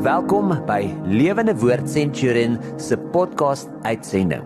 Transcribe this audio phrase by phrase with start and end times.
[0.00, 4.40] Welkom by Lewende Woord Centurion se podcast uitsending.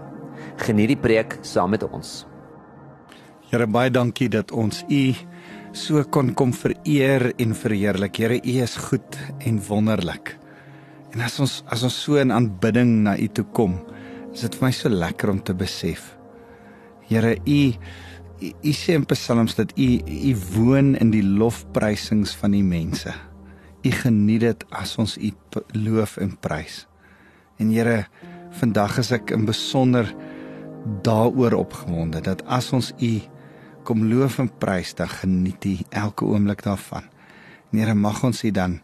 [0.59, 2.25] Geniet die preek saam met ons.
[3.53, 5.03] Here baie dankie dat ons U
[5.71, 8.19] so kon kom vereer en verheerlik.
[8.19, 10.33] Here U is goed en wonderlik.
[11.15, 13.77] En as ons as ons so in aanbidding na U toe kom,
[14.33, 16.09] is dit vir my so lekker om te besef.
[17.07, 17.61] Here U
[18.43, 23.15] U sê in Psalms dat U U woon in die lofprysings van die mense.
[23.85, 25.31] U geniet dit as ons U
[25.77, 26.85] loof en prys.
[27.61, 28.07] En Here,
[28.61, 30.09] vandag is ek in besonder
[31.05, 33.13] daaroor opgewonde dat as ons U
[33.85, 37.11] kom loof en prys, dan geniet U elke oomblik daarvan.
[37.73, 38.81] En Here, mag ons U dan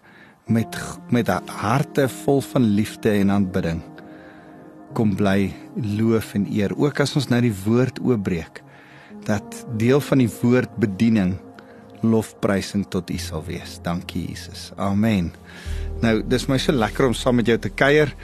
[0.50, 0.76] met
[1.08, 3.80] met harte vol van liefde en aanbidding
[4.92, 6.74] kom bly loof en eer.
[6.76, 8.62] Ook as ons nou die woord oopbreek,
[9.26, 11.36] dat deel van die woord bediening
[12.02, 13.80] lofprysing tot U sal wees.
[13.82, 14.70] Dankie Jesus.
[14.76, 15.32] Amen.
[16.00, 18.14] Nou, dis my so lekker om saam met jou te kuier.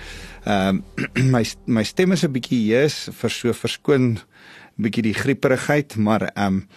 [0.47, 0.83] Ehm um,
[1.35, 4.19] my my stem is 'n bietjie hees vir so verskoon
[4.77, 6.69] bietjie die grieperigheid, maar ehm um,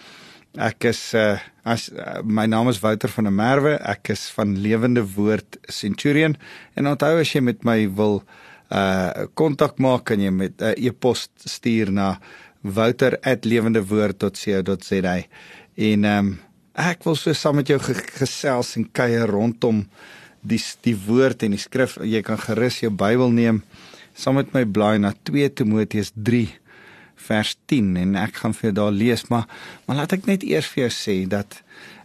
[0.58, 3.78] ek is uh as uh, my naam is Wouter van der Merwe.
[3.78, 6.36] Ek is van Lewende Woord Centurion
[6.74, 8.22] en onthou as jy met my wil
[8.70, 12.18] uh kontak maak kan jy met 'n uh, e-pos stuur na
[12.62, 15.22] wouter@lewendewoord.co.za
[15.74, 16.40] en ehm um,
[16.74, 19.84] ek wil so saam met jou gesels en kuier rondom
[20.40, 21.98] die die woord en die skrif.
[22.00, 23.62] Jy kan gerus jou Bybel neem
[24.20, 26.48] saam met my blaai na 2 Timoteus 3
[27.30, 29.46] vers 10 en ek gaan vir jou daar lees, maar
[29.86, 31.60] maar laat ek net eers vir jou sê dat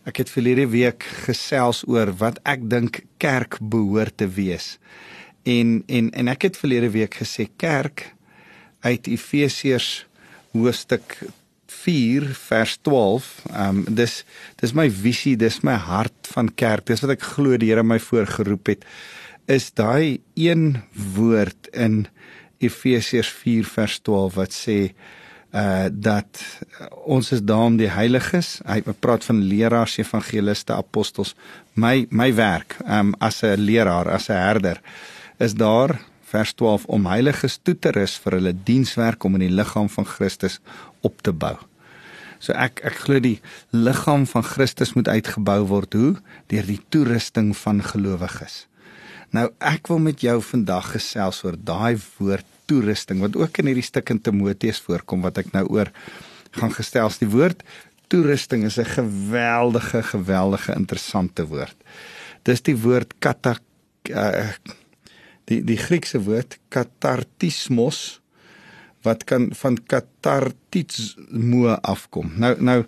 [0.05, 4.75] ek het verlede week gesels oor wat ek dink kerk behoort te wees.
[5.45, 8.11] En en en ek het verlede week gesê kerk
[8.85, 10.05] uit Efesiërs
[10.53, 11.17] hoofstuk
[11.71, 13.29] 4 vers 12.
[13.51, 14.23] Ehm um, dis
[14.61, 16.85] dis my visie, dis my hart van kerk.
[16.85, 18.85] Dis wat ek glo die Here my voorgeroep het.
[19.45, 20.81] Is daai een
[21.15, 22.07] woord in
[22.57, 24.79] Efesiërs 4 vers 12 wat sê
[25.55, 26.41] uh dat
[27.05, 28.59] ons is daar om die heiliges.
[28.67, 31.35] Hy praat van leraars, evangeliste, apostels.
[31.73, 34.81] My my werk um as 'n leraar, as 'n herder
[35.37, 35.99] is daar
[36.31, 40.07] vers 12 om heiliges toe te rus vir hulle dienswerk om in die liggaam van
[40.09, 40.59] Christus
[41.05, 41.55] op te bou.
[42.39, 43.39] So ek ek glo die
[43.73, 46.13] liggaam van Christus moet uitgebou word hoe
[46.51, 48.65] deur die toerusting van gelowiges.
[49.35, 53.85] Nou ek wil met jou vandag gesels oor daai woord toerusting wat ook in hierdie
[53.85, 55.91] stuk in Timoteus voorkom wat ek nou oor
[56.55, 57.11] gaan gestel.
[57.19, 57.63] Die woord
[58.09, 61.75] toerusting is 'n geweldige geweldige interessante woord.
[62.43, 63.57] Dis die woord kata
[64.09, 64.53] uh,
[65.49, 68.19] die die Griekse woord katartismos
[69.05, 72.31] wat kan van katartismo afkom.
[72.41, 72.79] Nou nou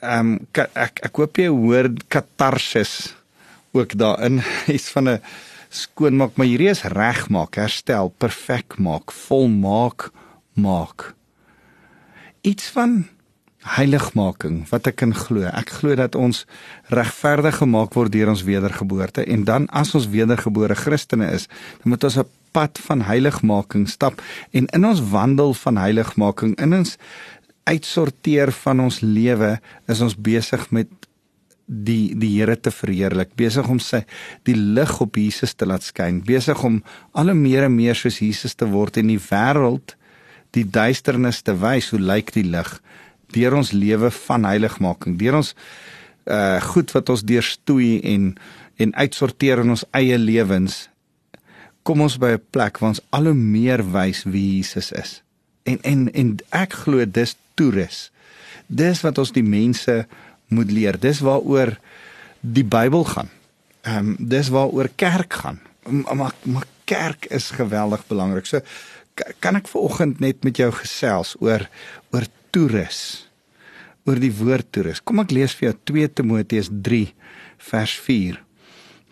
[0.00, 0.38] ehm um,
[0.74, 3.14] ek ek hoop jy hoor katarsis
[3.74, 4.42] ook daarin
[4.76, 5.20] iets van 'n
[5.74, 10.10] skoonmaak, maar hierdie is regmaak, herstel, perfek maak, volmaak
[10.54, 11.14] maak.
[12.40, 13.08] Iets van
[13.64, 15.46] heiligmaking wat ek kan glo.
[15.48, 16.44] Ek glo dat ons
[16.92, 21.48] regverdig gemaak word deur ons wedergeboorte en dan as ons wedergebore Christene is,
[21.82, 24.20] dan moet ons 'n pad van heiligmaking stap
[24.52, 26.98] en in ons wandel van heiligmaking in ons
[27.64, 29.58] uitsorteer van ons lewe
[29.88, 30.88] is ons besig met
[31.66, 34.04] die die Here te verheerlik, besig om sy
[34.44, 36.82] die lig op Jesus te laat skyn, besig om
[37.12, 39.96] al hoe meer en meer soos Jesus te word in die wêreld
[40.54, 42.76] die duisternis te wys hoe lyk die lig
[43.32, 45.54] deur ons lewe van heiligmaking, deur ons
[46.24, 48.34] uh goed wat ons deurstoei en
[48.76, 50.88] en uitsorteer in ons eie lewens
[51.84, 55.22] kom ons by 'n plek waar ons al hoe meer wys wie Jesus is.
[55.64, 58.10] En en en ek glo dis toerus.
[58.66, 60.06] Dis wat ons die mense
[60.48, 60.98] moet leer.
[60.98, 61.76] Dis waaroor
[62.40, 63.28] die Bybel gaan.
[63.82, 65.60] Ehm um, dis waaroor kerk gaan.
[65.88, 68.46] Maar maar kerk is geweldig belangrik.
[68.46, 68.60] So
[69.38, 71.68] kan ek vanoggend net met jou gesels oor
[72.10, 72.98] oor toerus.
[74.06, 75.00] Oor die woord toerus.
[75.02, 77.08] Kom ek lees vir jou 2 Timoteus 3
[77.70, 78.38] vers 4.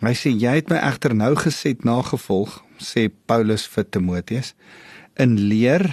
[0.03, 4.51] Hy sê jy het my egter nou geset nagevolg, sê Paulus vir Timoteus,
[5.19, 5.85] in leer,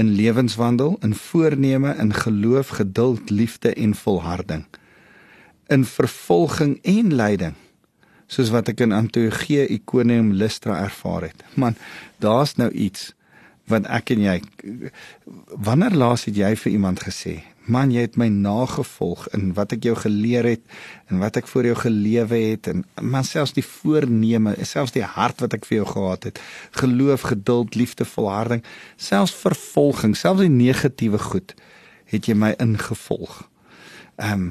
[0.00, 4.64] in lewenswandel, in voorneme, in geloof, geduld, liefde en volharding,
[5.70, 7.54] in vervolging en lyding,
[8.30, 11.46] soos wat ek in Antiochie, Ikonium, Lystra ervaar het.
[11.54, 11.78] Man,
[12.22, 13.12] daar's nou iets
[13.70, 14.36] wat ek en jy
[15.68, 17.40] wanneer laas het jy vir iemand gesê
[17.70, 20.62] man jy het my nagevolg in wat ek jou geleer het
[21.10, 25.44] en wat ek vir jou gelewe het en man selfs die voorneme selfs die hart
[25.44, 26.40] wat ek vir jou gehad het
[26.82, 28.64] geloof geduld liefde volharding
[28.96, 31.54] selfs vervolging selfs die negatiewe goed
[32.10, 33.44] het jy my ingevolg.
[34.20, 34.50] Ehm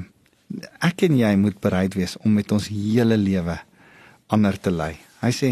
[0.82, 3.54] ek en jy moet bereid wees om met ons hele lewe
[4.34, 4.96] ander te lei.
[5.20, 5.50] Hy sê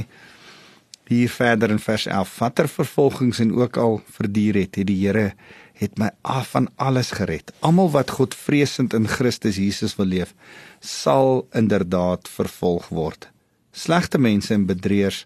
[1.09, 5.33] hier verder in vers 11: "Watter vervolgings en ook al verduur het, het die Here
[5.79, 7.53] het my af van alles gered.
[7.63, 10.35] Almal wat God vreesend in Christus Jesus wil leef,
[10.81, 13.29] sal inderdaad vervolg word.
[13.73, 15.25] Slegte mense en bedrieërs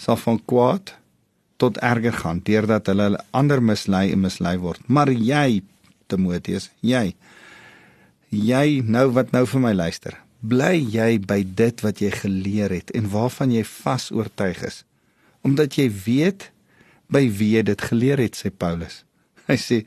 [0.00, 0.94] sal van kwaad
[1.60, 4.80] tot erger gaan deurdat hulle ander mislei en mislei word.
[4.88, 5.60] Maar jy,
[6.08, 7.12] Timoteus, jy
[8.30, 10.14] jy nou wat nou vir my luister.
[10.40, 14.84] Bly jy by dit wat jy geleer het en waarvan jy vas oortuig is
[15.46, 16.50] omdat jy weet
[17.10, 19.02] by wie jy dit geleer het, sê Paulus.
[19.50, 19.84] Hy sê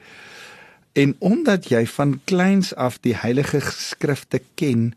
[0.94, 4.91] en omdat jy van kleins af die heilige skrifte ken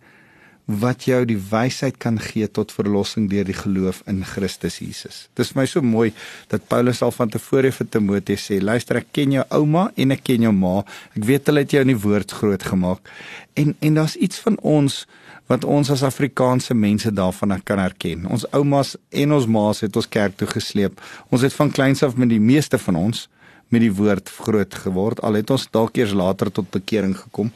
[0.67, 5.27] wat jou die wysheid kan gee tot verlossing deur die geloof in Christus Jesus.
[5.39, 6.09] Dis vir my so mooi
[6.51, 10.25] dat Paulus al van tevore vir Timoteus sê, luister ek ken jou ouma en ek
[10.27, 10.81] ken jou ma.
[11.15, 13.15] Ek weet hulle het jou in die woord groot gemaak.
[13.55, 15.05] En en daar's iets van ons
[15.47, 18.27] wat ons as Afrikaanse mense daarvan kan herken.
[18.27, 20.99] Ons oumas en ons ma's het ons kerk toe gesleep.
[21.31, 23.29] Ons het van kleins af met die meeste van ons
[23.71, 25.23] met die woord groot geword.
[25.23, 27.55] Al het ons dalk eers later tot bekering gekom.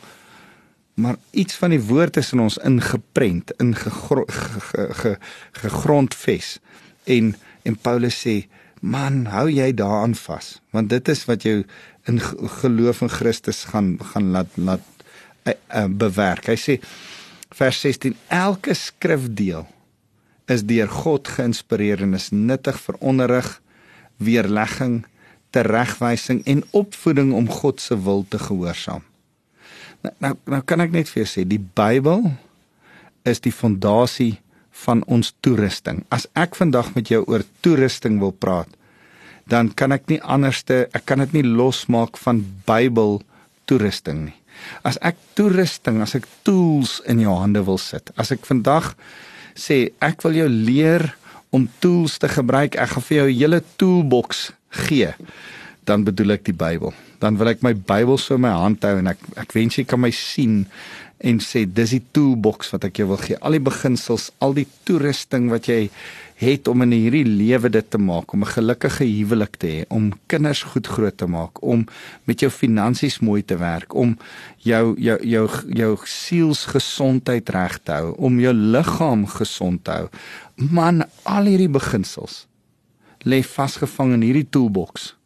[1.00, 3.74] Maar iets van die woord is in ons ingeprent, in
[5.64, 6.58] gegrondves.
[7.04, 8.46] En en Paulus sê,
[8.80, 11.58] man, hou jy daaraan vas, want dit is wat jou
[12.08, 12.20] in
[12.60, 14.86] geloof in Christus gaan gaan laat laat
[15.44, 16.48] uh, uh, bewerk.
[16.48, 16.78] Hy sê
[17.56, 19.66] vers 16 elke skrifdeel
[20.50, 23.50] is deur God geïnspireer en is nuttig vir onderrig,
[24.16, 25.02] weerlegging,
[25.54, 29.04] teregwysing en opvoeding om God se wil te gehoorsaam.
[30.00, 32.30] Nou, nou nou kan ek net vir jou sê die Bybel
[33.28, 34.38] is die fondasie
[34.86, 36.04] van ons toerusting.
[36.08, 38.70] As ek vandag met jou oor toerusting wil praat,
[39.50, 43.20] dan kan ek nie anderste ek kan dit nie losmaak van Bybel
[43.68, 44.36] toerusting nie.
[44.84, 48.12] As ek toerusting, as ek tools in jou hande wil sit.
[48.20, 48.94] As ek vandag
[49.58, 51.10] sê ek wil jou leer
[51.52, 54.52] om tools te gebruik, ek gaan vir jou 'n hele toolbox
[54.86, 55.12] gee,
[55.90, 56.94] dan bedoel ek die Bybel.
[57.20, 59.86] Dan wil ek my Bybel so in my hand hou en ek ek wens jy
[59.88, 60.64] kan my sien
[61.20, 63.36] en sê dis die toolbox wat ek jou wil gee.
[63.44, 65.88] Al die beginsels, al die toerusting wat jy
[66.40, 70.12] het om in hierdie lewe dit te maak, om 'n gelukkige huwelik te hê, om
[70.26, 71.84] kinders goed groot te maak, om
[72.24, 74.16] met jou finansies mooi te werk, om
[74.64, 80.08] jou jou jou jou sielsgesondheid reg te hou, om jou liggaam gesond te hou.
[80.56, 82.46] Man, al hierdie beginsels
[83.24, 85.19] lê vasgevang in hierdie toolbox.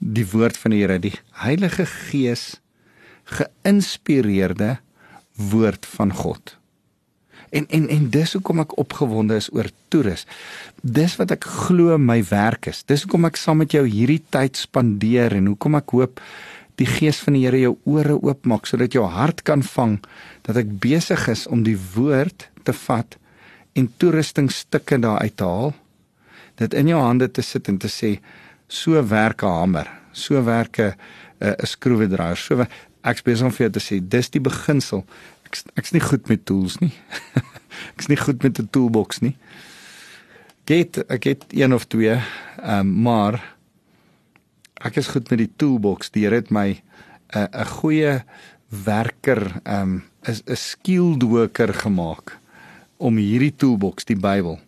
[0.00, 2.60] Die woord van die Here, die Heilige Gees
[3.30, 4.78] geïnspireerde
[5.50, 6.56] woord van God.
[7.50, 10.24] En en en dis hoekom ek opgewonde is oor toerus.
[10.82, 12.84] Dis wat ek glo my werk is.
[12.86, 16.22] Dis hoekom ek saam met jou hierdie tyd spandeer en hoekom ek hoop
[16.80, 19.98] die gees van die Here jou ore oopmaak sodat jou hart kan vang
[20.46, 23.18] dat ek besig is om die woord te vat
[23.76, 25.74] en toerustingstukke daar uit te haal.
[26.56, 28.16] Dit in jou hande te sit en te sê
[28.70, 30.94] so werk 'n hamer, so werk 'n
[31.40, 32.36] 'n skroewedraaier.
[32.36, 32.66] So
[33.02, 35.04] ek's besig om vir jou te sê dis die beginsel
[35.50, 36.92] ek ek's nie goed met tools nie.
[37.96, 39.36] ek's nie goed met 'n toolbox nie.
[40.66, 43.40] Get ek het een of twee, ehm um, maar
[44.80, 46.10] ek is goed met die toolbox.
[46.10, 48.22] Die Here het my 'n uh, 'n goeie
[48.68, 52.38] werker, ehm um, 'n 'n skilled worker gemaak
[52.98, 54.60] om hierdie toolbox, die Bybel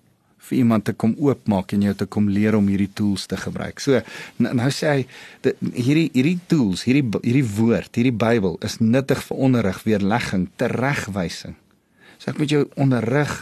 [0.49, 3.81] vir iemand te kom oopmaak en jou te kom leer om hierdie tools te gebruik.
[3.83, 4.00] So
[4.43, 5.05] nou, sê hy
[5.45, 11.57] dat hierdie hierdie tools, hierdie hierdie woord, hierdie Bybel is nuttig vir onderrig, weerlegging, teregwysing.
[12.19, 13.37] So ek moet jou onderrig.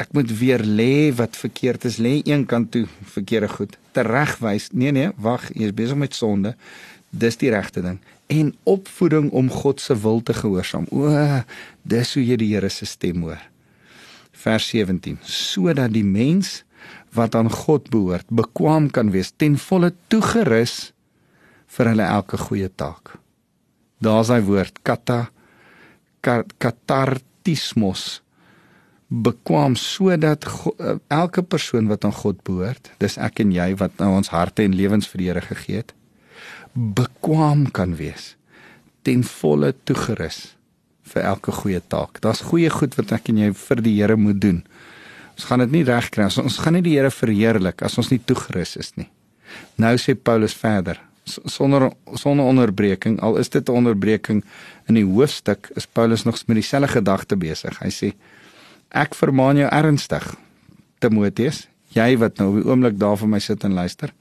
[0.00, 3.76] Ek moet weer lê wat verkeerd is, lê een kant toe verkeerde goed.
[3.94, 4.70] Teregwys.
[4.72, 6.56] Nee nee, wag, jy is besig met sonde.
[7.12, 8.00] Dis die regte ding
[8.32, 10.86] en opvoeding om God se wil te gehoorsaam.
[10.88, 11.12] O,
[11.84, 13.51] dis hoe jy die Here se stem hoor
[14.42, 16.62] vers 17 sodat die mens
[17.16, 20.92] wat aan God behoort bekwam kan wees ten volle toegerus
[21.72, 23.16] vir hulle elke goeie taak.
[24.02, 25.30] Daar's hy woord kata
[26.22, 28.22] katartismos
[29.12, 34.14] bekwam sodat eh, elke persoon wat aan God behoort, dis ek en jy wat nou
[34.16, 35.92] ons harte en lewens vir die Here gegee het,
[36.72, 38.34] bekwam kan wees
[39.04, 40.54] ten volle toegerus
[41.14, 42.20] vir elke goeie taak.
[42.24, 44.64] Daar's goeie goed wat ek en jy vir die Here moet doen.
[45.36, 48.20] Ons gaan dit nie regkry as ons gaan nie die Here verheerlik as ons nie
[48.20, 49.08] toegerus is nie.
[49.76, 54.44] Nou sê Paulus verder sonder sonder onderbreking al is dit 'n onderbreking
[54.88, 57.78] in die hoofstuk is Paulus nog met dieselfde gedagte besig.
[57.78, 58.12] Hy sê
[58.90, 60.36] ek vermaan jou ernstig
[60.98, 64.12] Timoteus, jy wat nou op die oomblik daar vir my sit en luister.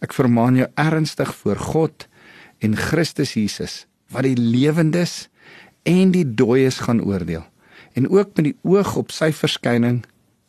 [0.00, 2.06] Ek vermaan jou ernstig voor God
[2.60, 5.28] en Christus Jesus wat die lewendes
[5.82, 7.44] en die dooies gaan oordeel
[7.98, 10.02] en ook met die oog op sy verskyning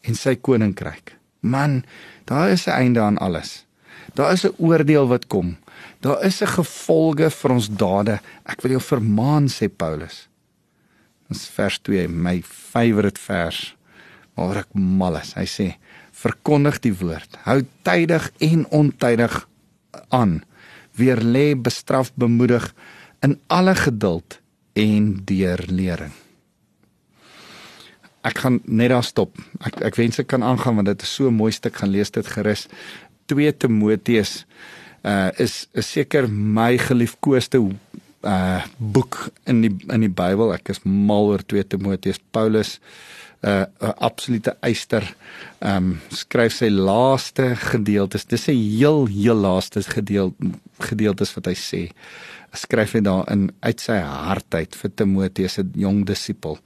[0.06, 1.16] en sy koninkryk.
[1.42, 1.84] Man,
[2.26, 3.66] daar is 'n einde aan alles.
[4.14, 5.58] Daar is 'n oordeel wat kom.
[6.00, 8.20] Daar is 'n gevolge vir ons dade.
[8.46, 10.28] Ek wil jou vermaan sê Paulus.
[11.28, 13.76] Dis vers 2, my favourite vers.
[14.36, 15.34] Maar ek mal is.
[15.34, 15.76] Hy sê:
[16.12, 17.38] "Verkondig die woord.
[17.44, 19.48] Hou tydig en ontydig
[20.10, 20.44] aan.
[20.92, 22.74] Weer lê bestraf bemoedig
[23.20, 24.41] in alle geduld
[24.74, 26.14] en deurlering."
[28.22, 29.38] Ek gaan net daar stop.
[29.66, 32.12] Ek ek wens ek kan aangaan want dit is so 'n mooi stuk gaan lees
[32.12, 32.68] dit gerus.
[33.26, 34.46] 2 Timoteus
[35.04, 37.58] uh is is seker my geliefkoeste
[38.24, 40.54] uh boek in die in die Bybel.
[40.54, 42.20] Ek is mal oor 2 Timoteus.
[42.32, 42.80] Paulus
[43.42, 45.04] uh 'n absolute eyster
[45.60, 48.26] um skryf sy laaste gedeeltes.
[48.26, 50.36] Dis 'n heel heel laaste gedeelte
[50.80, 51.90] gedeeltes wat hy sê.
[52.54, 56.58] Skryf hy daarin uit sy hart uit vir Timoteus se jong disipel.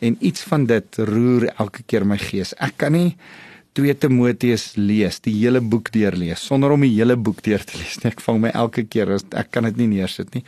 [0.00, 2.54] En iets van dit roer elke keer my gees.
[2.62, 3.10] Ek kan nie
[3.76, 8.00] 2 Timoteus lees, die hele boek deurlees sonder om die hele boek deur te lees
[8.00, 8.14] nie.
[8.14, 10.44] Ek vang my elke keer as ek kan dit nie neersit nie.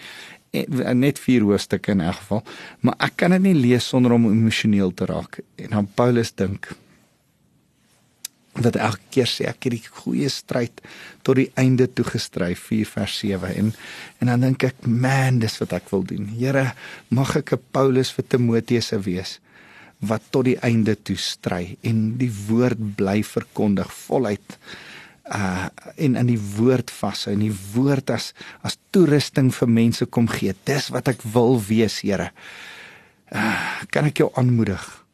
[0.57, 2.45] En, net vier hoofstukke in elk geval,
[2.80, 5.42] maar ek kan dit nie lees sonder om emosioneel te raak.
[5.61, 6.71] En dan Paulus dink
[8.62, 10.81] dat elke keer sê ek het die goeie stryd
[11.27, 13.73] tot die einde toe gestry 4 vers 7 en
[14.19, 16.27] en dan dink ek man dis wat ek wil doen.
[16.35, 16.73] Here
[17.11, 19.38] mag ek 'n Paulus vir Timoteus wees
[20.00, 24.59] wat tot die einde toe stry en die woord bly verkondig voluit
[25.29, 30.27] uh en in die woord vashou en die woord as as toerusting vir mense kom
[30.29, 30.55] gee.
[30.65, 32.31] Dis wat ek wil wees Here.
[33.29, 35.05] Uh, kan ek jou aanmoedig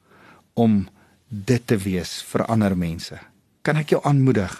[0.54, 0.88] om
[1.28, 3.18] dit te wees vir ander mense
[3.64, 4.54] kan ek jou aanmoedig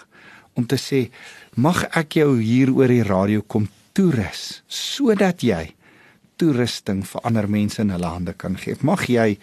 [0.57, 1.09] om te sê
[1.55, 5.75] mag ek jou hier oor die radio kom toerus sodat jy
[6.35, 9.37] toerusting vir ander mense in hulle hande kan gee mag jy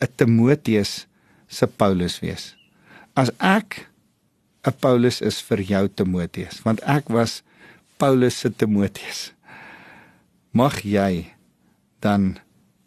[0.00, 1.06] 'n Timoteus
[1.48, 2.54] se Paulus wees.
[3.16, 3.88] As ek
[4.66, 7.42] 'n Paulus is vir jou Timoteus, want ek was
[7.98, 9.32] Paulus se Timoteus.
[10.52, 11.34] Mag jy
[12.00, 12.38] dan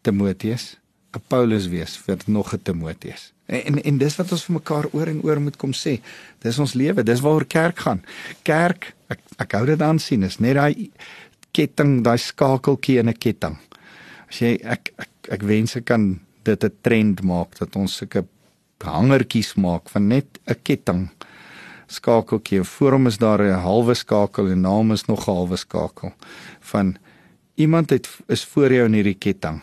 [0.03, 0.77] Timoteus
[1.13, 3.34] 'n Paulus wees vir nog 'n Timoteus.
[3.51, 5.98] En, en dis wat ons vir mekaar oor en oor moet kom sê.
[6.43, 8.03] Dis ons lewe, dis waaroor kerk gaan.
[8.48, 10.91] Kerk, ek ek hou dit aan sien, is net daai
[11.51, 13.58] ketting, daai skakeltjie in 'n ketting.
[14.29, 18.25] As jy ek ek, ek wens ek kan dit 'n trend maak dat ons sulke
[18.79, 21.10] hangertjies maak van net 'n ketting
[21.88, 22.63] skakeltjie.
[22.63, 26.13] Voor hom is daar 'n halwe skakel en na hom is nog 'n halwe skakel
[26.60, 26.98] van
[27.55, 29.62] iemand het is voor jou in hierdie ketting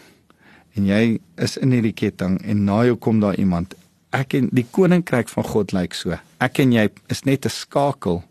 [0.78, 3.74] en jy is in hierdie ketting en na jou kom daar iemand.
[4.14, 6.16] Ek en die koninkryk van God lyk so.
[6.40, 8.22] Ek en jy is net 'n skakel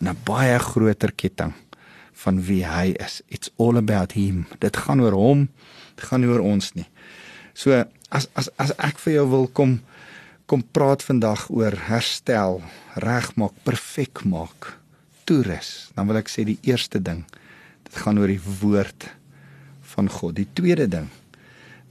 [0.00, 1.54] in 'n baie groter ketting
[2.12, 3.22] van wie hy is.
[3.28, 4.46] It's all about him.
[4.60, 5.48] Dit gaan oor hom.
[5.96, 6.88] Dit gaan nie oor ons nie.
[7.54, 9.80] So as as as ek vir jou wil kom
[10.46, 12.60] kom praat vandag oor herstel,
[13.00, 14.76] regmaak, perfek maak,
[15.24, 17.24] toerus, dan wil ek sê die eerste ding,
[17.84, 19.06] dit gaan oor die woord
[19.94, 20.36] van God.
[20.36, 21.08] Die tweede ding,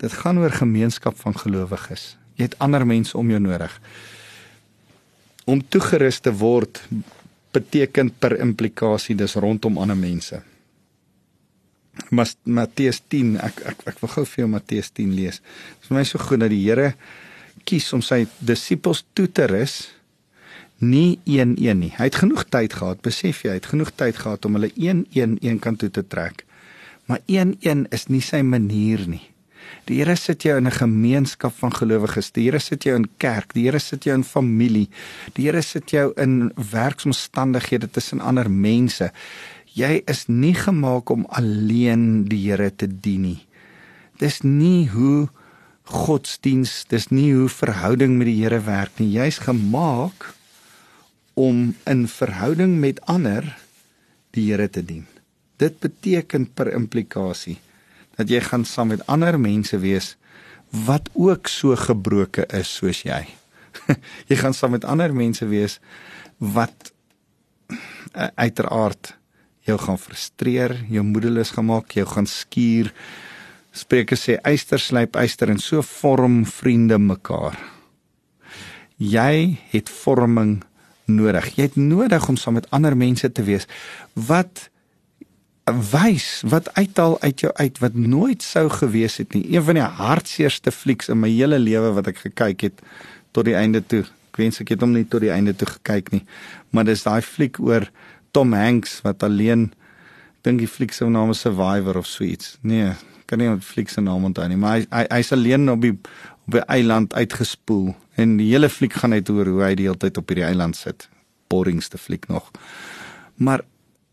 [0.01, 2.15] dit gaan oor gemeenskap van gelowiges.
[2.39, 3.73] Jy het ander mense om jou nodig.
[5.45, 6.81] Om toegerus te word
[7.53, 10.41] beteken per implikasie dis rondom ander mense.
[12.09, 15.41] Matteus 10 ek ek ek wil gou vir jou Matteus 10 lees.
[15.41, 16.93] Dit is vir my so goed dat die Here
[17.67, 19.91] kies om sy disippels toe te rus
[20.81, 21.91] nie een een nie.
[21.93, 25.05] Hy het genoeg tyd gehad, besef jy, hy het genoeg tyd gehad om hulle een
[25.13, 26.45] een een kant toe te trek.
[27.05, 29.30] Maar een een is nie sy manier nie.
[29.85, 32.31] Die Here sit jou in 'n gemeenskap van gelowiges.
[32.31, 33.53] Die Here sit jou in kerk.
[33.53, 34.89] Die Here sit jou in familie.
[35.33, 39.11] Die Here sit jou in werksomstandighede tussen ander mense
[39.77, 43.39] jy is nie gemaak om alleen die Here te dien nie.
[44.19, 45.29] Dis nie hoe
[45.91, 49.11] godsdiens, dis nie hoe verhouding met die Here werk nie.
[49.15, 50.33] Jy's gemaak
[51.39, 53.47] om in verhouding met ander
[54.35, 55.07] die Here te dien.
[55.61, 57.59] Dit beteken per implikasie
[58.21, 60.15] dat jy gaan saam met ander mense wees
[60.87, 63.25] wat ook so gebroke is soos jy.
[64.29, 65.79] jy gaan saam met ander mense wees
[66.37, 66.91] wat
[67.71, 69.15] uh, uiteraard
[69.67, 72.89] jou gaan frustreer, jou moedeloos gemaak, jou gaan skuur.
[73.71, 77.57] Spreuke sê eyster slyp eyster en so vorm vriende mekaar.
[79.01, 80.59] Jy het vorming
[81.09, 81.53] nodig.
[81.57, 83.67] Jy het nodig om saam met ander mense te wees
[84.13, 84.69] wat
[85.91, 89.43] wys wat uithaal uit jou uit wat nooit sou gewees het nie.
[89.55, 92.81] Een van die hartseerste flieks in my hele lewe wat ek gekyk het
[93.31, 94.03] tot die einde toe.
[94.31, 96.23] Ek wens ek het hom nie tot die einde toe gekyk nie.
[96.71, 97.89] Maar dis daai fliek oor
[98.31, 99.71] Tom Hanks wat alleen
[100.45, 102.57] dink die fliek se naam is Survivor of so iets.
[102.61, 102.93] Nee,
[103.29, 105.93] kan nie die fliek se naam onthou nie, maar hy hy hy's alleen op die
[106.47, 109.97] op 'n eiland uitgespoel en die hele fliek gaan net oor hoe hy die hele
[109.97, 111.09] tyd op hierdie eiland sit.
[111.47, 112.51] Boringste fliek nog.
[113.35, 113.61] Maar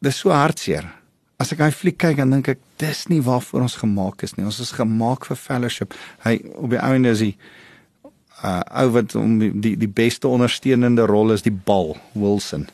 [0.00, 0.86] dis so hartseer.
[1.38, 4.46] As ek hy fliek kyk dan dink ek dis nie waarvoor ons gemaak is nie.
[4.48, 5.94] Ons is gemaak vir fellowship.
[6.24, 7.32] Hy op die einde is hy
[8.38, 12.68] uh ou wat om die die beste ondersteunende rol is die bal Wilson.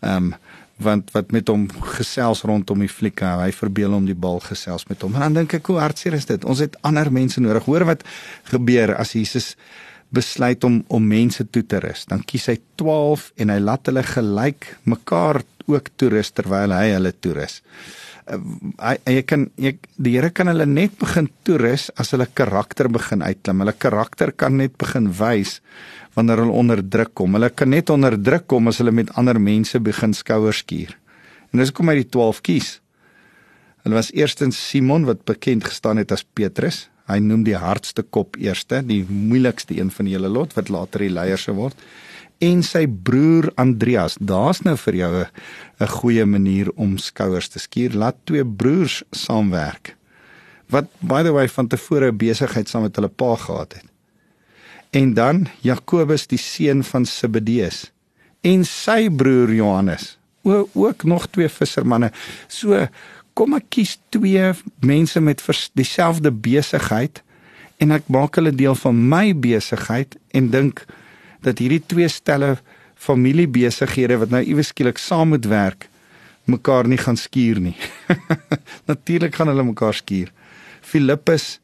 [0.00, 0.38] Ehm um,
[0.80, 1.66] want wat met hom
[1.98, 5.58] gesels rondom die fliek hy verbeel hom die bal gesels met hom en dan dink
[5.58, 8.04] ek hoe hartseer is dit ons het ander mense nodig hoor wat
[8.48, 9.52] gebeur as Jesus
[10.14, 14.04] besluit om om mense toe te rus dan kies hy 12 en hy laat hulle
[14.08, 17.60] gelyk mekaar ook toerus terwyl hy hulle toerus
[18.30, 23.24] hy jy kan jy, die Here kan hulle net begin toerus as hulle karakter begin
[23.26, 25.58] uitklim hulle karakter kan net begin wys
[26.16, 27.34] wanneer hulle onder druk kom.
[27.38, 30.96] Hulle kan net onder druk kom as hulle met ander mense begin skouers skuur.
[31.50, 32.70] En dis kom uit die 12 kies.
[33.84, 36.88] Hulle was eerstens Simon wat bekend gestaan het as Petrus.
[37.10, 41.02] Hy noem die hardste kop eerste, die moeilikste een van die hele lot wat later
[41.06, 41.78] die leier sou word.
[42.40, 44.16] En sy broer Andreas.
[44.20, 45.24] Daar's nou vir jou
[45.80, 47.92] 'n goeie manier om skouers te skuur.
[47.92, 49.96] Laat twee broers saamwerk.
[50.68, 53.90] Wat by the way van tevore besigheid saam met hulle pa gehad het
[54.90, 57.90] en dan Jakobus die seun van Zebedeus
[58.46, 62.10] en sy broer Johannes o, ook nog twee vissermanne
[62.50, 62.86] so
[63.38, 64.50] kom ek kies twee
[64.86, 65.42] mense met
[65.78, 67.22] dieselfde besigheid
[67.80, 70.82] en ek maak hulle deel van my besigheid en dink
[71.46, 72.56] dat hierdie twee stelle
[73.00, 75.88] familiebesighede wat nou iewes skielik saam moet werk
[76.50, 77.76] mekaar nie gaan skuur nie
[78.90, 80.32] natuurlik gaan hulle mekaar skuur
[80.80, 81.58] Filippus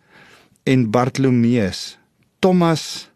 [0.65, 1.97] en Bartolomeus
[2.41, 3.09] Thomas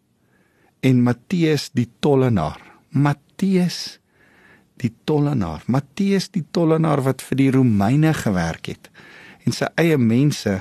[0.80, 2.60] en Matteus die tollenaar.
[2.90, 3.98] Matteus
[4.80, 5.62] die tollenaar.
[5.68, 8.90] Matteus die tollenaar wat vir die Romeine gewerk het
[9.46, 10.58] en sy eie mense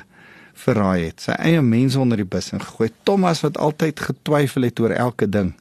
[0.60, 1.24] verraai het.
[1.24, 2.90] Sy eie mense onder die bus ingegooi.
[3.08, 5.54] Thomas wat altyd getwyfel het oor elke ding.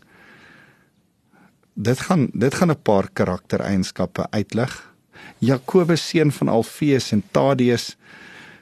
[1.78, 4.94] Dit gaan dit gaan 'n paar karaktereienskappe uitlig.
[5.38, 7.96] Jakobus seun van Alfeus en Tadeus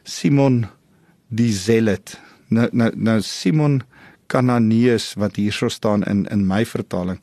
[0.03, 0.67] Simon
[1.29, 2.21] die Zealot.
[2.49, 3.83] Nou nou nou Simon
[4.27, 7.19] Kananeus wat hierso staan in in my vertaling.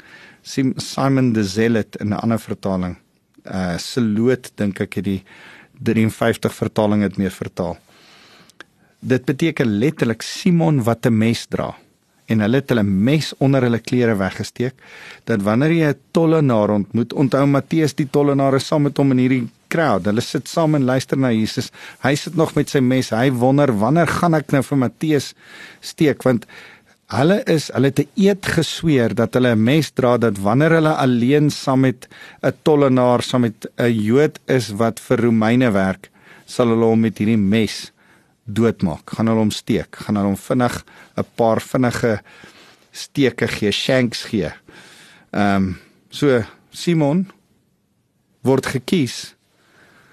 [0.76, 2.98] Simon the Zealot in 'n ander vertaling.
[3.46, 5.24] Uh Seloot dink ek het die
[5.84, 7.78] 53 vertaling het meer vertaal.
[9.00, 11.83] Dit beteken letterlik Simon wat 'n mes dra
[12.28, 14.76] en hulle het hulle mes onder hulle klere weggesteek
[15.30, 19.18] dat wanneer jy 'n tollenaar ontmoet, onthou Matteus die tollenaar is saam met hom in
[19.18, 20.06] hierdie crowd.
[20.06, 21.72] Hulle sit saam en luister na Jesus.
[22.04, 23.10] Hy sit nog met sy mes.
[23.10, 25.34] Hy wonder wanneer gaan ek nou vir Matteus
[25.82, 26.46] steek want
[27.14, 30.94] Hulle is hulle het 'n eed gesweer dat hulle 'n mes dra dat wanneer hulle
[30.96, 32.08] alleen saam met
[32.42, 36.10] 'n tollenaar saam met 'n Jood is wat vir Romeine werk,
[36.46, 37.93] sal hulle hom met hierdie mes
[38.44, 39.16] doodmaak.
[39.16, 40.84] Gaan hulle hom steek, gaan hulle hom vinnig
[41.18, 42.22] 'n paar vinnige
[42.92, 44.52] steke gee, shanks gee.
[45.32, 45.78] Ehm um,
[46.10, 47.32] so Simon
[48.42, 49.36] word gekies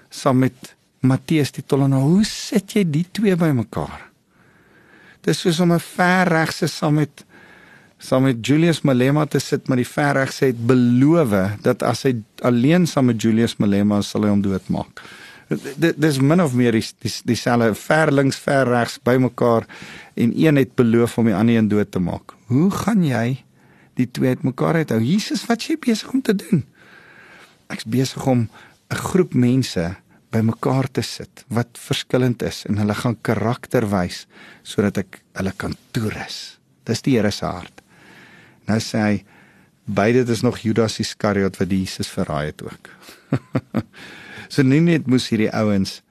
[0.09, 2.01] saam met Matteus die tollenaar.
[2.01, 4.11] Hoe sit jy die twee bymekaar?
[5.25, 7.25] dis soos om 'n verregse saam met
[7.97, 12.87] saam met Julius Malema te sit, maar die verregse het beloof dat as hy alleen
[12.87, 15.01] saam met Julius Malema sal hy hom doodmaak.
[15.51, 19.67] Dit dis min of meer dieselfde die, die ver links ver regs bymekaar
[20.15, 22.35] en een het beloof om die ander een dood te maak.
[22.47, 23.43] Hoe gaan jy
[23.99, 25.01] die twee uitmekaar uithou?
[25.03, 26.63] Jesus, wat jy besig om te doen?
[27.67, 28.47] Ek's besig om
[28.91, 29.95] 'n groep mense
[30.31, 34.27] bymekaar te sit wat verskillend is en hulle gaan karakter wys
[34.63, 36.59] sodat ek hulle kan toerus.
[36.83, 37.81] Dis die Here se hart.
[38.67, 39.23] Nou sê hy
[39.85, 42.89] beide dit is nog Judas Iskariot wat Jesus verraai het ook.
[44.51, 46.01] so nie net moes hierdie ouens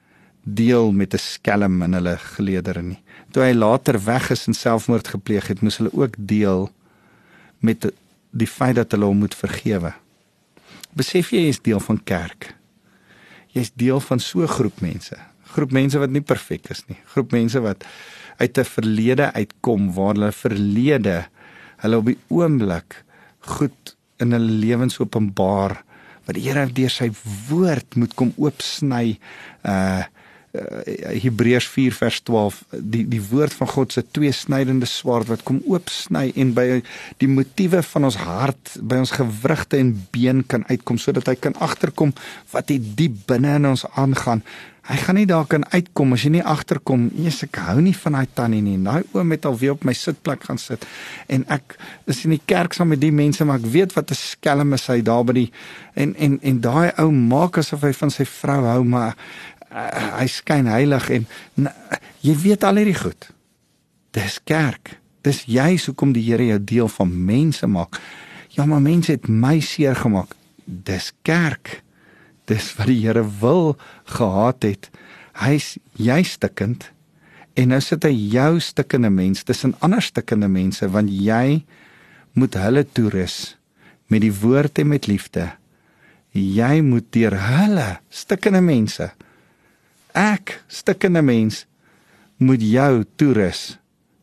[0.43, 2.99] deel met 'n skelm in hulle geleedere nie.
[3.31, 6.71] Toe hy later weg is en selfmoord gepleeg het, moes hulle ook deel
[7.59, 7.85] met
[8.31, 9.93] die feit dat hulle hom moet vergewe.
[10.93, 12.55] Besef jy jy is deel van kerk
[13.55, 15.15] jy's deel van so 'n groep mense.
[15.53, 16.97] Groep mense wat nie perfek is nie.
[17.13, 17.83] Groep mense wat
[18.37, 21.27] uit 'n verlede uitkom waar hulle verlede
[21.77, 23.03] hulle op die oomblik
[23.39, 25.83] goed in hulle lewens openbaar
[26.25, 27.11] wat die Here deur sy
[27.49, 29.19] woord moet kom oopsny
[29.67, 30.03] uh
[30.51, 30.81] uh,
[31.21, 32.59] Hebreërs 4 vers 12
[32.93, 36.81] die die woord van God se twee snydende swaard wat kom oopsny en by
[37.23, 41.57] die motiewe van ons hart by ons gewrigte en been kan uitkom sodat hy kan
[41.63, 42.13] agterkom
[42.51, 44.43] wat die diep binne in ons aangaan
[44.89, 48.17] hy gaan nie daar kan uitkom as jy nie agterkom eers ek hou nie van
[48.17, 50.85] daai tannie nie daai oom het al weer op my sitplek gaan sit
[51.27, 54.17] en ek is in die kerk saam met die mense maar ek weet wat 'n
[54.17, 55.51] skelm is hy daar by die
[55.93, 59.15] en en en daai ou maak asof hy van sy vrou hou maar
[59.71, 61.73] uh, hy skyn heilig en na,
[62.25, 63.29] jy weet al hierdie goed.
[64.15, 64.97] Dis kerk.
[65.25, 67.99] Dis juis hoekom die Here jou deel van mense maak.
[68.51, 70.35] Ja, maar mense het my seer gemaak.
[70.65, 71.79] Dis kerk.
[72.51, 73.77] Dis wat die Here wil
[74.11, 74.91] gehad het.
[75.39, 76.89] Hy's jy stikkend
[77.55, 81.63] en nou sit hy jou stikkende mens tussen ander stikkende mense want jy
[82.35, 83.55] moet hulle toerus
[84.11, 85.49] met die woord en met liefde.
[86.31, 89.11] Jy moet deur hulle stikkende mense
[90.13, 91.65] ek stikkende mens
[92.37, 93.77] moet jou toerus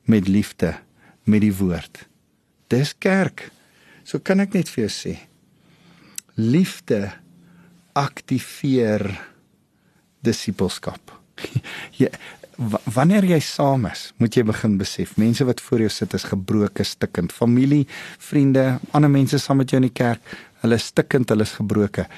[0.05, 0.75] met liefde
[1.25, 2.09] met die woord.
[2.69, 3.51] Dis kerk.
[4.05, 5.14] So kan ek net vir jou sê.
[6.37, 7.12] Liefde
[7.92, 9.07] aktiveer
[10.24, 11.14] disippelskap.
[12.01, 12.11] jy
[12.94, 16.83] wanneer jy saam is, moet jy begin besef mense wat voor jou sit is gebroke,
[16.85, 17.31] stikkend.
[17.31, 17.85] Familie,
[18.18, 20.22] vriende, ander mense saam met jou in die kerk,
[20.64, 22.09] hulle stikkend, hulle is gebroke.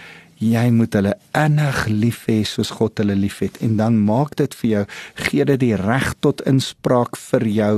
[0.41, 4.71] Jy moet hulle innig lief hê soos God hulle liefhet en dan maak dit vir
[4.71, 4.85] jou
[5.27, 7.75] gee dit die reg tot inspraak vir jou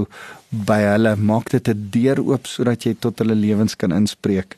[0.68, 4.54] by hulle maak dit 'n deur oop sodat jy tot hulle lewens kan inspreek.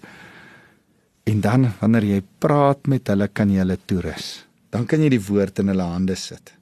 [1.24, 4.44] En dan wanneer jy praat met hulle kan jy hulle toerus.
[4.74, 6.52] Dan kan jy die woord in hulle hande sit.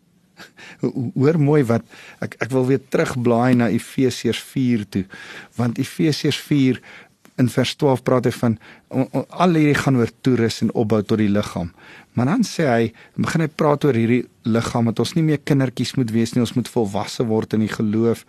[1.18, 1.86] Hoor mooi wat
[2.24, 5.02] ek ek wil weer terugblaai na Efesiërs 4 toe
[5.58, 6.80] want Efesiërs 4
[7.42, 8.56] in vers 12 praat hy van
[8.92, 11.70] al hierdie gaan oor toerus en opbou tot die liggaam.
[12.12, 15.94] Maar dan sê hy, begin hy praat oor hierdie liggaam dat ons nie meer kindertjies
[15.98, 18.26] moet wees nie, ons moet volwasse word in die geloof.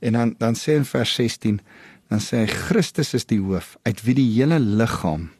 [0.00, 1.58] En dan dan sê in vers 16,
[2.12, 5.30] dan sê hy Christus is die hoof uit wie die hele liggaam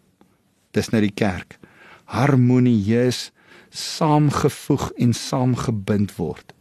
[0.77, 1.59] dis nou die kerk
[2.07, 3.31] harmonieus
[3.75, 6.53] saamgevoeg en saamgebind word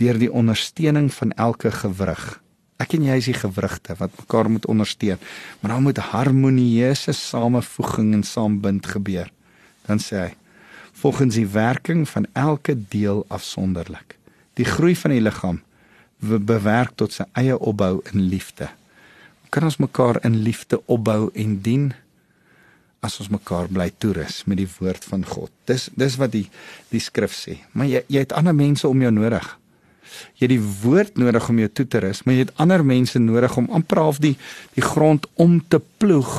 [0.00, 2.22] deur die ondersteuning van elke gewrig.
[2.82, 5.20] Ek en jy is die gewrigte wat mekaar moet ondersteun,
[5.60, 9.30] maar dan moet harmonieuse samevoeging en saambind gebeur.
[9.86, 10.32] Dan sê hy:
[10.98, 14.18] volgens die werking van elke deel afsonderlik.
[14.58, 15.62] Die groei van die liggaam
[16.24, 18.70] bewerk tot sy eie opbou in liefde.
[19.52, 21.92] Kan ons mekaar in liefde opbou en dien?
[23.04, 25.52] As ons mekaar bly toerus met die woord van God.
[25.68, 26.46] Dis dis wat die
[26.92, 27.58] die skrif sê.
[27.72, 29.46] Maar jy jy het ander mense om jou nodig.
[30.38, 33.18] Jy het die woord nodig om jou toe te rus, maar jy het ander mense
[33.18, 34.36] nodig om amper half die
[34.76, 36.32] die grond om te ploeg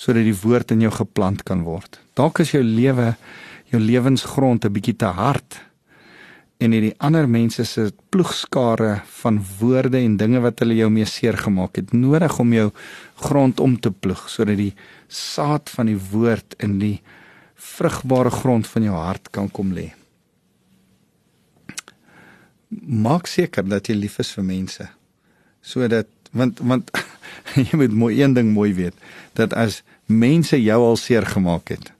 [0.00, 1.98] sodat die woord in jou geplant kan word.
[2.16, 3.14] Dalk is jou lewe
[3.70, 5.60] jou lewensgrond 'n bietjie te hard
[6.60, 11.38] en hierdie ander mense se ploegskare van woorde en dinge wat hulle jou mee seer
[11.40, 12.66] gemaak het nodig om jou
[13.24, 14.74] grond om te ploeg sodat die
[15.08, 16.98] saad van die woord in die
[17.60, 19.90] vrugbare grond van jou hart kan kom lê.
[22.70, 24.88] Maak seker dat jy lief is vir mense
[25.64, 26.92] sodat want want
[27.70, 28.96] jy moet mooi een ding mooi weet
[29.38, 31.92] dat as mense jou al seer gemaak het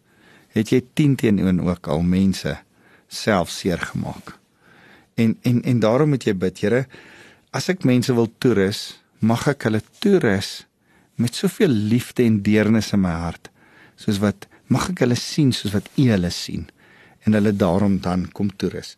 [0.53, 2.59] het jy 10 teenoor ook al mense
[3.11, 4.40] self seer gemaak.
[5.21, 6.85] En en en daarom moet jy bid, Here,
[7.53, 10.65] as ek mense wil toerus, mag ek hulle toerus
[11.21, 13.51] met soveel liefde en deernis in my hart,
[14.01, 16.69] soos wat mag ek hulle sien soos wat U hulle sien
[17.27, 18.95] en hulle daarom dan kom toerus.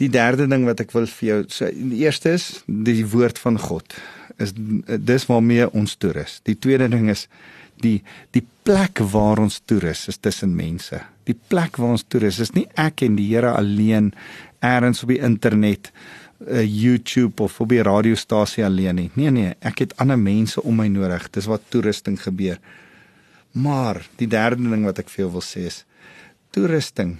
[0.00, 3.40] Die derde ding wat ek wil vir jou sê, so, die eerste is die woord
[3.40, 3.96] van God.
[4.42, 6.40] Is dis waarmee ons toerus.
[6.48, 7.26] Die tweede ding is
[7.82, 8.00] die
[8.34, 11.00] die plek waar ons toerus is tussen mense.
[11.26, 14.12] Die plek waar ons toerus is nie ek en die Here alleen
[14.64, 15.92] eers op die internet,
[16.46, 19.10] uh, YouTube of op die radiostasie alleen nie.
[19.14, 21.30] Nee nee, ek het ander mense om my nodig.
[21.30, 22.58] Dis wat toerusting gebeur.
[23.52, 25.84] Maar die derde ding wat ek vir jou wil sê is
[26.56, 27.18] toerusting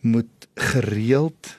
[0.00, 1.56] moet gereeld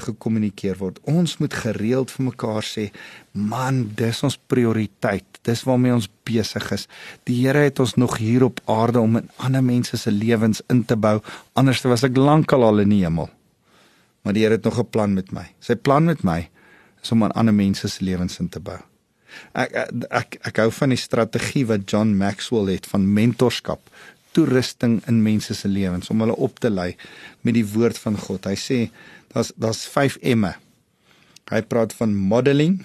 [0.00, 1.00] gekommunikeer word.
[1.08, 2.90] Ons moet gereeld vir mekaar sê,
[3.32, 5.26] man, dis ons prioriteit.
[5.46, 6.86] Dis waarmee ons besig is.
[7.28, 10.84] Die Here het ons nog hier op aarde om in ander mense se lewens in
[10.84, 11.18] te bou.
[11.54, 13.30] Anders was ek lankal al in die hemel.
[14.22, 15.46] Maar die Here het nog 'n plan met my.
[15.60, 16.48] Sy plan met my
[17.02, 18.78] is om aan ander mense se lewens in te bou.
[19.54, 19.74] Ek
[20.10, 23.80] ek ek, hou van die strategie wat John Maxwell het van mentorskap,
[24.32, 26.94] toerusting in mense se lewens om hulle op te lei
[27.46, 28.46] met die woord van God.
[28.46, 28.78] Hy sê
[29.32, 30.54] Daar's daar's 5 M'e.
[31.50, 32.80] Hy praat van modeling.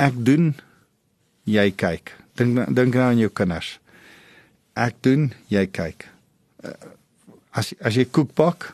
[0.00, 0.54] Ek doen
[1.48, 2.12] jy kyk.
[2.36, 3.78] Dink dink nou aan jou kinders.
[4.76, 6.08] Ek doen jy kyk.
[6.64, 6.88] Eh,
[7.52, 8.72] as as jy koek bak,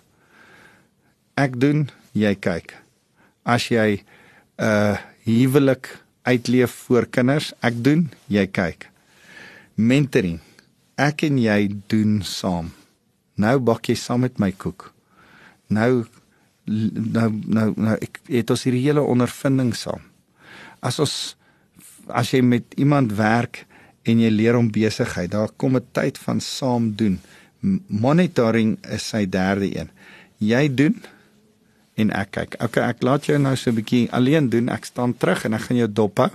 [1.38, 2.74] ek doen jy kyk.
[3.44, 5.88] As jy 'n uh, huwelik
[6.22, 8.90] uitleef vir kinders, ek doen jy kyk.
[9.74, 10.40] Mentoring.
[10.96, 12.72] Ek en jy doen saam.
[13.40, 14.92] Nou bak jy saam met my koek.
[15.68, 16.04] Nou
[16.64, 20.02] nou nou nou ek het ons hierdie hele ondervinding saam.
[20.80, 21.36] As ons
[22.08, 23.64] as jy met iemand werk
[24.08, 27.20] en jy leer om besigheid, daar kom 'n tyd van saam doen.
[27.86, 29.90] Monitoring is sy derde een.
[30.38, 30.96] Jy doen
[31.94, 32.56] en ek kyk.
[32.62, 34.68] Okay, ek laat jou nou so 'n bietjie alleen doen.
[34.68, 36.30] Ek staan terug en ek gaan jou dop hou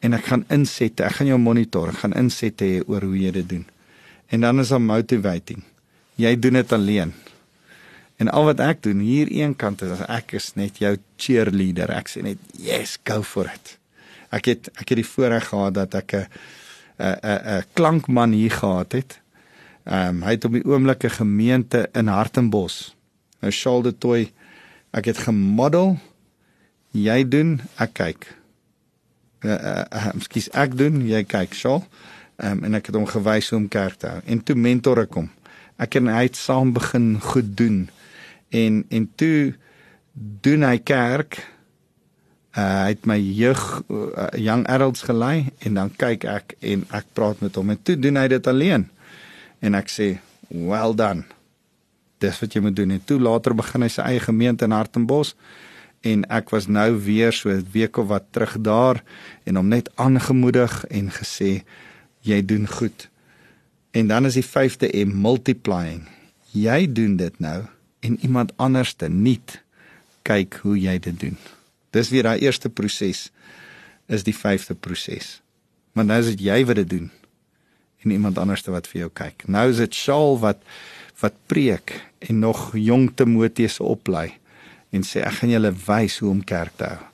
[0.00, 1.04] en ek gaan insette.
[1.04, 1.88] Ek gaan jou monitor.
[1.88, 3.66] Ek gaan insette oor hoe jy dit doen.
[4.28, 5.62] En dan is daar motivating.
[6.16, 7.12] Jy doen dit alleen.
[8.16, 11.90] En al wat ek doen hier een kant is ek is net jou cheerleader.
[11.90, 13.76] Ek sê net yes, go for it.
[14.34, 16.26] Ek het ek het die voorreg gehad dat ek 'n
[16.98, 19.20] 'n 'n klankman hier gehad het.
[19.84, 22.94] Ehm um, hy het op die oomblik 'n gemeente in Hartenbos.
[23.40, 24.32] Nou Shaal de Toy
[24.90, 25.98] ek het gemodel.
[26.90, 28.36] Jy doen, ek kyk.
[29.42, 31.84] Uh, uh, uh, skus ek doen, jy kyk, Shaal.
[32.36, 34.98] Ehm um, en ek het hom gewys hoe om kerk te hou en toe mentor
[35.02, 35.30] ek hom.
[35.76, 37.88] Ek en hy het saam begin goed doen.
[38.54, 39.54] En en toe
[40.14, 41.42] doen hy kerk
[42.54, 47.08] Uh, hy het my jeug uh, young adults gelei en dan kyk ek en ek
[47.10, 48.84] praat met hom en toe doen hy dit alleen.
[49.58, 50.06] En ek sê,
[50.54, 51.24] "Well done."
[52.22, 52.94] Dis wat jy moet doen.
[52.94, 55.34] En toe later begin hy sy eie gemeente in Hartenbos
[56.06, 59.02] en ek was nou weer so 'n week of wat terug daar
[59.44, 61.64] en hom net aangemoedig en gesê,
[62.20, 63.10] "Jy doen goed."
[63.90, 66.06] En dan is die 5de M multiplying.
[66.52, 67.66] Jy doen dit nou
[68.04, 69.40] en iemand anderste nie
[70.24, 71.36] kyk hoe jy dit doen.
[71.94, 73.28] Dis weer daai eerste proses
[74.12, 75.38] is die vyfde proses.
[75.94, 77.10] Maar nou is dit jy wat dit doen
[78.04, 79.46] en iemand anderste wat vir jou kyk.
[79.48, 80.60] Nou is dit Saul wat
[81.22, 81.94] wat preek
[82.26, 84.34] en nog jong Timoteus oplei
[84.92, 87.04] en sê ek gaan julle wys hoe om kerk te hou.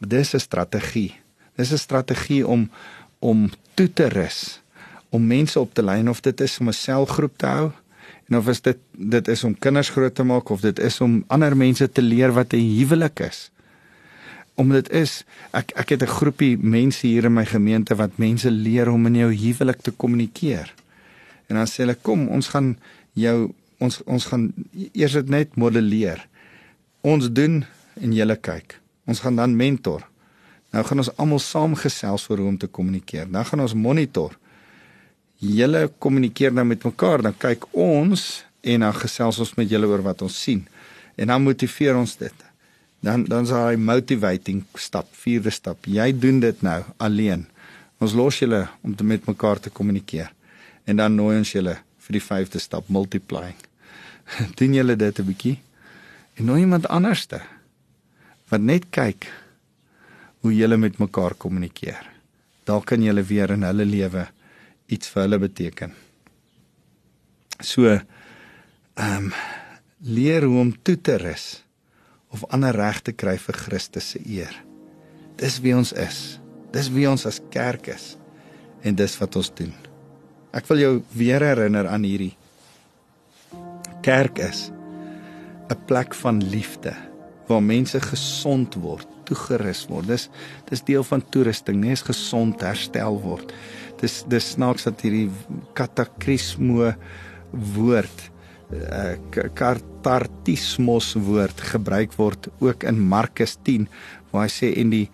[0.00, 1.14] Dis 'n strategie.
[1.56, 2.70] Dis 'n strategie om
[3.20, 4.60] om toe te rus,
[5.10, 7.72] om mense op te lei of dit is om 'n selgroep te hou
[8.32, 11.24] en of is dit dit is om kinders groot te maak of dit is om
[11.28, 13.50] ander mense te leer wat 'n huwelik is
[14.54, 15.24] omdat dit is
[15.56, 19.14] ek ek het 'n groepie mense hier in my gemeente wat mense leer om in
[19.14, 20.74] jou huwelik te kommunikeer.
[21.46, 22.78] En dan sê hulle kom, ons gaan
[23.12, 24.52] jou ons ons gaan
[24.92, 26.26] eers dit net modelleer.
[27.00, 27.64] Ons doen
[28.00, 28.80] en julle kyk.
[29.06, 30.06] Ons gaan dan mentor.
[30.70, 33.30] Nou gaan ons almal saamgesels oor hoe om te kommunikeer.
[33.30, 34.38] Dan gaan ons monitor.
[35.42, 40.04] Julle kommunikeer nou met mekaar, dan kyk ons en dan gesels ons met julle oor
[40.06, 40.62] wat ons sien.
[41.18, 42.44] En dan motiveer ons dit
[43.02, 45.88] dan dan is hy motivating stap, vierde stap.
[45.90, 47.48] Jy doen dit nou alleen.
[47.98, 50.30] Ons los julle om te met mekaar te kommunikeer.
[50.86, 51.74] En dan nooi ons julle
[52.06, 53.58] vir die vyfde stap, multiplying.
[54.58, 55.58] doen julle dit 'n bietjie?
[56.38, 57.42] En nooi iemand anderste
[58.48, 59.26] wat net kyk
[60.40, 62.06] hoe julle met mekaar kommunikeer.
[62.64, 64.28] Daar kan julle weer in hulle lewe
[64.92, 65.94] iets vir hulle beteken.
[67.60, 68.04] So ehm
[69.00, 69.32] um,
[70.02, 71.62] leer hoe om toe te rus
[72.34, 74.54] of ander reg te kry vir Christus se eer.
[75.38, 76.40] Dis wie ons is.
[76.74, 78.16] Dis wie ons as kerk is.
[78.82, 79.72] En dis wat ons doen.
[80.52, 82.34] Ek wil jou weer herinner aan hierdie
[84.02, 84.72] kerk is
[85.70, 86.92] 'n plek van liefde
[87.46, 90.06] waar mense gesond word, toegerus word.
[90.06, 90.28] Dis
[90.68, 93.52] dis deel van toerusting, nee, is gesond herstel word.
[94.02, 95.30] Dis dis snaaks dat hierdie
[95.78, 96.90] katakrismo
[97.76, 98.24] woord
[98.74, 99.14] uh,
[99.54, 103.86] kartartismos woord gebruik word ook in Markus 10
[104.32, 105.06] waar hy sê en die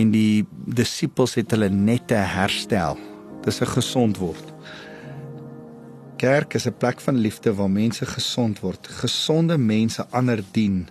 [0.00, 2.96] en die disippels het hulle nette herstel.
[3.44, 4.46] Dis 'n gesond word.
[6.16, 10.88] Kerk is 'n plek van liefde waar mense gesond word, gesonde mense ander dien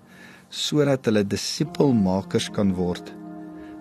[0.50, 3.14] sodat hulle disipelmakers kan word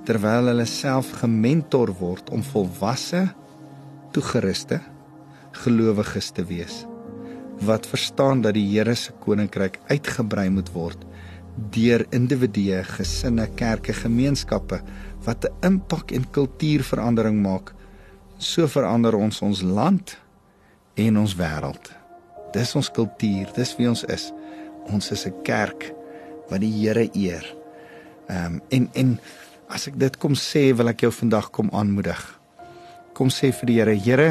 [0.06, 3.26] terwyl hulle self gementor word om volwasse
[4.12, 4.80] toegeruste
[5.64, 6.84] gelowiges te wees
[7.60, 11.04] wat verstaan dat die Here se koninkryk uitgebrei moet word
[11.74, 14.80] deur individue, gesinne, kerke, gemeenskappe
[15.26, 17.74] wat 'n impak en kultuurverandering maak.
[18.38, 20.18] So verander ons ons land
[20.94, 21.92] en ons wêreld.
[22.52, 24.32] Dis ons kultuur, dis wie ons is.
[24.86, 25.92] Ons is 'n kerk
[26.48, 27.56] wat die Here eer.
[28.28, 29.20] Ehm um, en en
[29.68, 32.39] as ek dit kom sê, wil ek jou vandag kom aanmoedig.
[33.20, 34.28] Kom sê vir die Here, Here,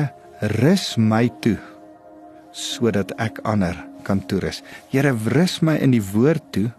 [0.57, 1.59] rus my toe
[2.49, 4.63] sodat ek ander kan toerus.
[4.89, 6.71] Here, rus my in die woord toe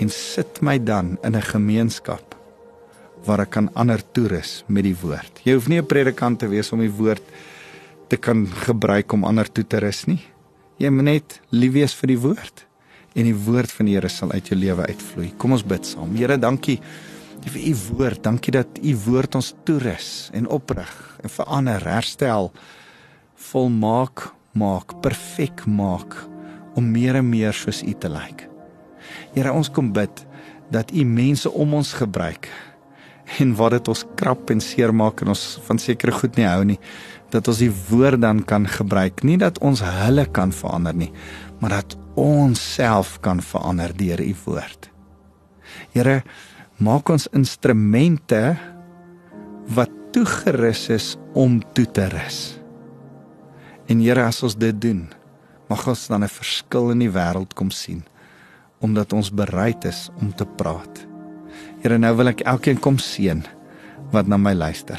[0.00, 2.32] en sit my dan in 'n gemeenskap
[3.26, 5.44] waar ek kan ander toerus met die woord.
[5.44, 7.22] Jy hoef nie 'n predikant te wees om die woord
[8.08, 10.24] te kan gebruik om ander toe te rus nie.
[10.78, 12.64] Jy moet net lief wees vir die woord
[13.14, 15.32] en die woord van die Here sal uit jou lewe uitvloei.
[15.36, 16.16] Kom ons bid saam.
[16.16, 16.80] Here, dankie
[17.50, 18.22] vir u woord.
[18.22, 22.52] Dankie dat u woord ons toerus en oprig en verander, herstel,
[23.50, 26.16] volmaak maak, perfek maak
[26.76, 28.46] om meer en meer soos U te lyk.
[29.34, 30.24] Here, ons kom bid
[30.72, 32.50] dat U mense om ons gebruik
[33.40, 36.78] en wat dit ons krap en seermaak en ons van sekere goed nie hou nie,
[37.32, 41.08] dat ons die woord dan kan gebruik, nie dat ons hulle kan verander nie,
[41.60, 44.90] maar dat ons self kan verander deur u woord.
[45.94, 46.20] Here,
[46.82, 48.40] maak ons instrumente
[49.76, 52.40] wat toegerus is om toe te rus.
[53.90, 55.06] En Here, as ons dit doen,
[55.70, 58.02] mag ons dan 'n verskil in die wêreld kom sien
[58.82, 61.06] omdat ons bereid is om te praat.
[61.82, 63.44] Here, nou wil ek elkeen kom seën
[64.10, 64.98] wat na my luister.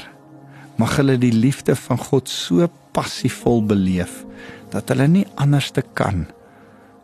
[0.77, 4.25] Mag hulle die liefde van God so passievol beleef
[4.71, 6.25] dat hulle nie anders te kan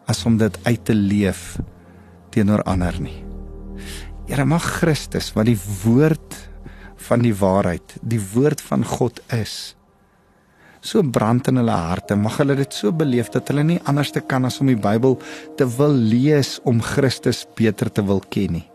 [0.07, 1.59] as om dit uit te leef
[2.31, 3.28] teenoor ander nie.
[4.29, 6.35] Here mag Christus wat die woord
[7.09, 9.73] van die waarheid, die woord van God is,
[10.85, 12.13] so brand in hulle harte.
[12.15, 15.17] Mag hulle dit so beleef dat hulle nie anders te kan as om die Bybel
[15.57, 18.67] te wil lees om Christus beter te wil ken nie.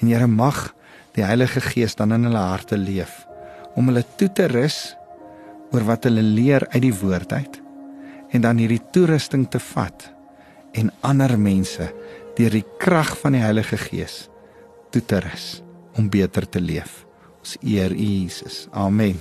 [0.00, 0.72] En Here mag
[1.14, 3.22] die Heilige Gees dan in hulle harte leef
[3.78, 4.96] om hulle toe te rus
[5.70, 7.60] oor wat hulle leer uit die woord uit
[8.34, 10.10] en dan hierdie toerusting te vat
[10.74, 11.86] en ander mense
[12.38, 14.29] deur die krag van die Heilige Gees
[14.90, 15.62] toe te rus
[15.98, 17.04] om beter te leef.
[17.40, 18.66] Ons eer U Jesus.
[18.72, 19.18] Amen.